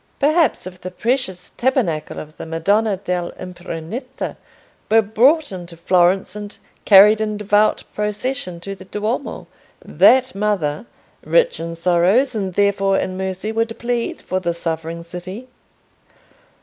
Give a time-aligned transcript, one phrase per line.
[0.19, 4.35] Perhaps if the precious Tabernacle of the Madonna dell' Impruneta
[4.89, 9.45] were brought into Florence and carried in devout procession to the Duomo,
[9.85, 10.87] that Mother,
[11.23, 15.47] rich in sorrows and therefore in mercy, would plead for the suffering city?